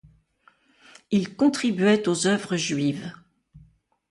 Il 1.11 1.35
contribuait 1.35 2.09
aux 2.09 2.25
œuvres 2.25 2.55
juives. 2.57 3.13